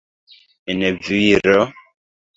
En 0.73 0.81
viro? 1.09 1.59